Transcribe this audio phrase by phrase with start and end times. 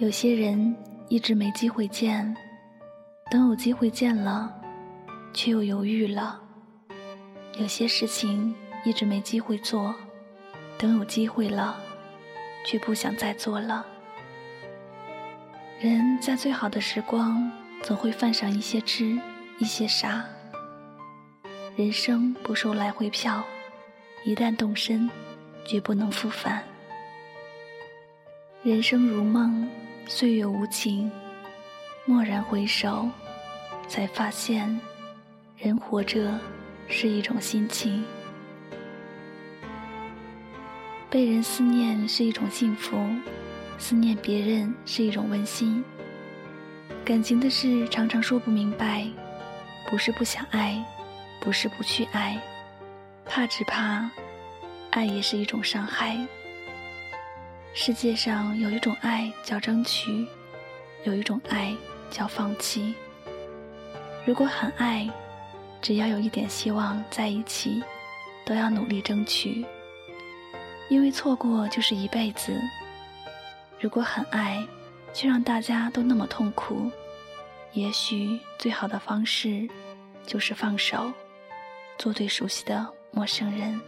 [0.00, 0.74] 有些人
[1.10, 2.34] 一直没机会见，
[3.30, 4.50] 等有机会见了，
[5.34, 6.40] 却又犹豫了；
[7.58, 9.94] 有些事情一直没机会做，
[10.78, 11.78] 等有机会了，
[12.64, 13.84] 却不想再做了。
[15.78, 19.20] 人在最好的时光，总会犯上一些痴，
[19.58, 20.24] 一些傻。
[21.76, 23.44] 人生不收来回票，
[24.24, 25.10] 一旦动身，
[25.66, 26.62] 绝不能复返。
[28.62, 29.68] 人生如梦。
[30.12, 31.08] 岁月无情，
[32.08, 33.08] 蓦然回首，
[33.86, 34.80] 才发现，
[35.56, 36.36] 人活着
[36.88, 38.04] 是一种心情。
[41.08, 42.98] 被人思念是一种幸福，
[43.78, 45.82] 思念别人是一种温馨。
[47.04, 49.06] 感情的事常常说不明白，
[49.88, 50.84] 不是不想爱，
[51.40, 52.36] 不是不去爱，
[53.24, 54.10] 怕只怕，
[54.90, 56.18] 爱也是一种伤害。
[57.72, 60.26] 世界上有一种爱叫争取，
[61.04, 61.74] 有一种爱
[62.10, 62.94] 叫放弃。
[64.26, 65.08] 如果很爱，
[65.80, 67.82] 只要有一点希望在一起，
[68.44, 69.64] 都要努力争取，
[70.88, 72.60] 因为错过就是一辈子。
[73.78, 74.62] 如果很爱，
[75.14, 76.90] 却让大家都那么痛苦，
[77.72, 79.66] 也许最好的方式
[80.26, 81.12] 就是放手，
[81.96, 83.80] 做最熟悉的陌生人。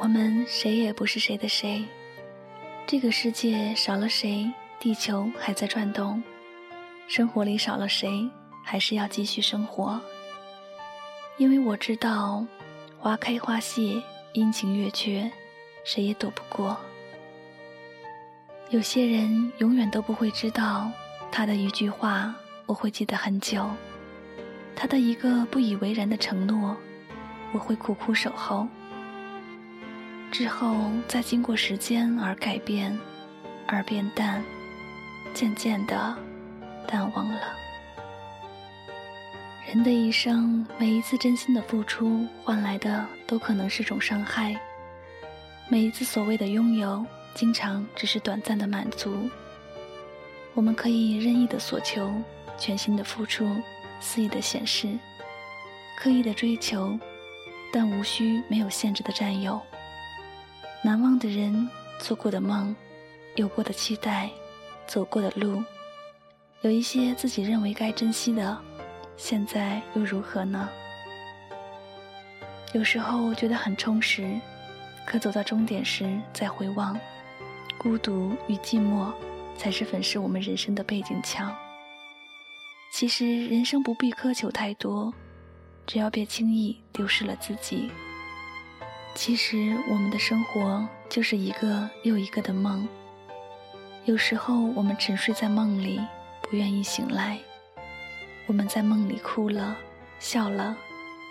[0.00, 1.84] 我们谁也不是谁的谁。
[2.88, 4.50] 这个世界少了谁，
[4.80, 6.22] 地球还在转动；
[7.06, 8.26] 生活里少了谁，
[8.64, 10.00] 还是要继续生活。
[11.36, 12.46] 因为我知道，
[12.98, 15.30] 花开花谢，阴晴月缺，
[15.84, 16.74] 谁也躲不过。
[18.70, 20.90] 有些人永远都不会知道，
[21.30, 23.68] 他的一句话我会记得很久，
[24.74, 26.74] 他的一个不以为然的承诺，
[27.52, 28.66] 我会苦苦守候。
[30.30, 32.96] 之后，再经过时间而改变，
[33.66, 34.42] 而变淡，
[35.34, 36.16] 渐渐的
[36.86, 37.40] 淡忘了。
[39.66, 44.54] 人的一生，每一次真心的付出换来的都可能是种伤害；
[45.68, 47.04] 每一次所谓的拥有，
[47.34, 49.28] 经常只是短暂的满足。
[50.54, 52.12] 我们可以任意的索求，
[52.56, 53.46] 全心的付出，
[54.00, 54.98] 肆意的显示，
[55.96, 56.98] 刻意的追求，
[57.72, 59.60] 但无需没有限制的占有。
[60.82, 61.68] 难忘的人，
[61.98, 62.74] 做过的梦，
[63.34, 64.30] 有过的期待，
[64.86, 65.62] 走过的路，
[66.62, 68.56] 有一些自己认为该珍惜的，
[69.16, 70.68] 现在又如何呢？
[72.72, 74.38] 有时候觉得很充实，
[75.04, 76.98] 可走到终点时再回望，
[77.76, 79.12] 孤独与寂寞
[79.56, 81.54] 才是粉饰我们人生的背景墙。
[82.92, 85.12] 其实人生不必苛求太多，
[85.86, 87.90] 只要别轻易丢失了自己。
[89.20, 92.86] 其实，我们的生活就是一个又一个的梦。
[94.04, 96.00] 有时候，我们沉睡在梦里，
[96.40, 97.36] 不愿意醒来。
[98.46, 99.76] 我们在梦里哭了，
[100.20, 100.76] 笑了，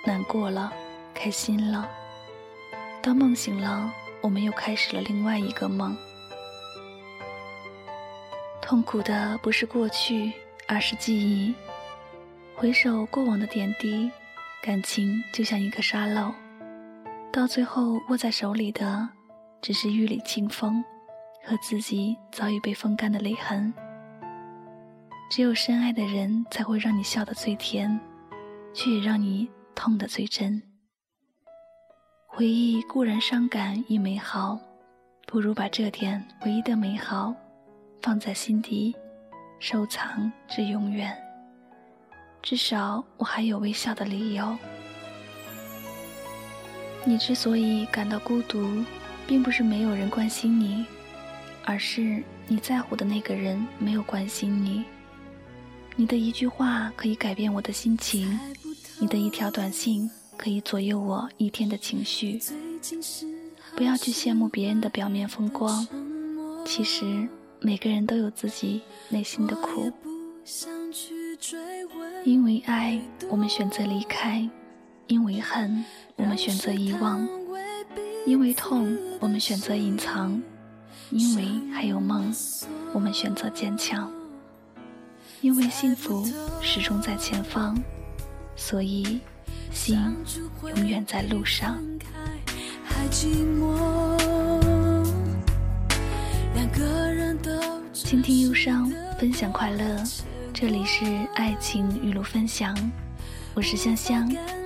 [0.05, 0.69] 难过了，
[1.13, 1.89] 开心了。
[3.01, 3.89] 当梦醒了，
[4.19, 5.95] 我们又开始了另外一个梦。
[8.61, 10.33] 痛苦的不是过去，
[10.67, 11.55] 而是记忆。
[12.53, 14.11] 回首过往的点滴，
[14.61, 16.33] 感情就像一个沙漏。
[17.37, 19.07] 到最后，握在手里的
[19.61, 20.83] 只是玉里清风
[21.45, 23.71] 和自己早已被风干的泪痕。
[25.29, 27.99] 只有深爱的人才会让你笑得最甜，
[28.73, 30.59] 却也让你痛得最真。
[32.25, 34.59] 回忆固然伤感亦美好，
[35.27, 37.35] 不如把这点唯一的美好
[38.01, 38.95] 放在心底，
[39.59, 41.15] 收藏至永远。
[42.41, 44.57] 至少我还有微笑的理由。
[47.07, 48.83] 你之所以感到孤独，
[49.25, 50.85] 并不是没有人关心你，
[51.63, 54.83] 而是你在乎的那个人没有关心你。
[55.95, 58.37] 你的一句话可以改变我的心情，
[58.99, 62.41] 你的一条短信可以左右我一天的情绪。
[63.77, 65.87] 不要去羡慕别人的表面风光，
[66.65, 67.25] 其实
[67.61, 69.89] 每个人都有自己内心的苦。
[72.25, 72.99] 因为爱，
[73.29, 74.49] 我们选择离开；
[75.07, 75.83] 因为恨。
[76.15, 77.27] 我们选择遗忘，
[78.25, 80.41] 因为痛；我们选择隐藏，
[81.11, 82.33] 因为还有梦；
[82.91, 84.11] 我们选择坚强，
[85.41, 86.27] 因为幸福
[86.59, 87.77] 始终在前方，
[88.55, 89.19] 所以
[89.71, 89.99] 心
[90.63, 91.77] 永远在路上。
[97.93, 100.03] 倾听忧伤，分享快乐，
[100.51, 101.05] 这里是
[101.35, 102.75] 爱情语录分享，
[103.53, 104.56] 我是香香。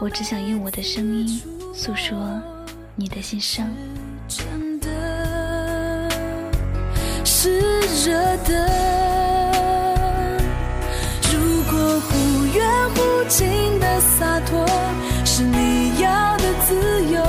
[0.00, 1.40] 我只想用我的声音
[1.72, 2.16] 诉说
[2.96, 3.66] 你的心声。
[7.24, 8.50] 是是热的。
[11.32, 14.66] 如果忽远忽近的洒脱
[15.24, 16.74] 是你要的自
[17.12, 17.22] 由，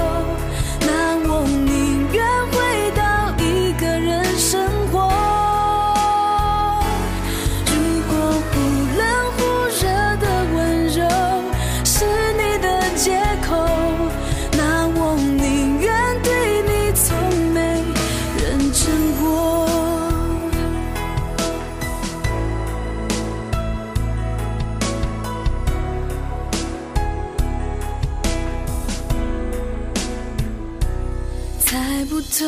[31.95, 32.45] 猜不透，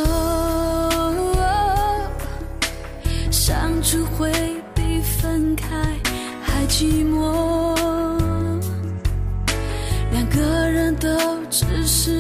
[3.31, 4.29] 相处会
[4.75, 5.65] 比分开
[6.43, 7.73] 还寂寞。
[10.11, 11.07] 两个人都
[11.49, 12.16] 只是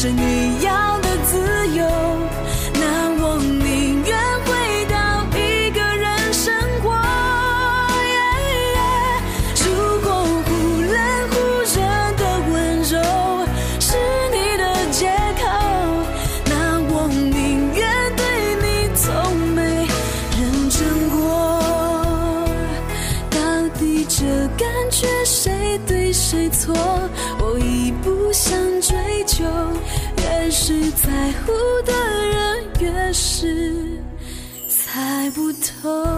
[0.00, 1.36] 是你要的自
[1.76, 1.84] 由，
[2.74, 4.54] 那我宁愿回
[4.86, 5.36] 到一
[5.72, 6.54] 个人生
[6.84, 6.94] 活。
[9.56, 9.66] 如
[10.02, 10.08] 果
[10.46, 10.50] 忽
[10.82, 10.96] 冷
[11.32, 11.34] 忽
[11.74, 11.82] 热
[12.16, 12.22] 的
[12.52, 12.94] 温柔
[13.80, 13.98] 是
[14.30, 14.62] 你的
[14.92, 15.42] 借口，
[16.44, 17.82] 那我宁愿
[18.14, 18.22] 对
[18.62, 19.04] 你从
[19.50, 19.60] 没
[20.38, 20.78] 认真
[21.10, 21.18] 过。
[23.32, 23.36] 到
[23.80, 24.22] 底这
[24.56, 26.72] 感觉谁对谁错？
[27.40, 28.77] 我已不想
[29.42, 31.52] 越是在乎
[31.84, 31.92] 的
[32.26, 34.02] 人，越是
[34.68, 36.17] 猜不透。